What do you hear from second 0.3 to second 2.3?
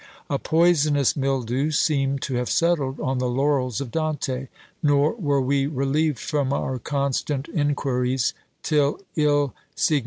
A poisonous mildew seemed